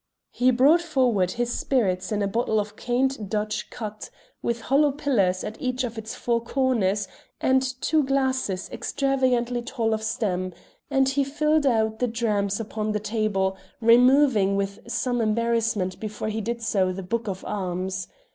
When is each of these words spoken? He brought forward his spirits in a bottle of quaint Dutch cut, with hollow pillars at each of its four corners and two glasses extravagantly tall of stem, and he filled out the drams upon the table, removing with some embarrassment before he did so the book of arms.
He 0.31 0.49
brought 0.49 0.81
forward 0.81 1.33
his 1.33 1.53
spirits 1.53 2.11
in 2.11 2.23
a 2.23 2.27
bottle 2.27 2.59
of 2.59 2.75
quaint 2.75 3.29
Dutch 3.29 3.69
cut, 3.69 4.09
with 4.41 4.61
hollow 4.61 4.91
pillars 4.91 5.43
at 5.43 5.61
each 5.61 5.83
of 5.83 5.95
its 5.95 6.15
four 6.15 6.41
corners 6.43 7.07
and 7.39 7.61
two 7.81 8.01
glasses 8.03 8.67
extravagantly 8.73 9.61
tall 9.61 9.93
of 9.93 10.01
stem, 10.01 10.53
and 10.89 11.07
he 11.07 11.23
filled 11.23 11.67
out 11.67 11.99
the 11.99 12.07
drams 12.07 12.59
upon 12.59 12.93
the 12.93 12.99
table, 12.99 13.55
removing 13.79 14.55
with 14.55 14.79
some 14.87 15.21
embarrassment 15.21 15.99
before 15.99 16.29
he 16.29 16.41
did 16.41 16.63
so 16.63 16.91
the 16.91 17.03
book 17.03 17.27
of 17.27 17.45
arms. 17.45 18.07